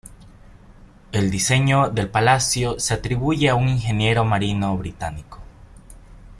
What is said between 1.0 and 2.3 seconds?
El diseño del